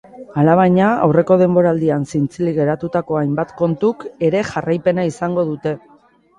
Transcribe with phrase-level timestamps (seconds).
[0.43, 5.79] Alabaina, aurreko denboraldian zintzilik geratutako hainbat kontuk ere jarraipena izango dute.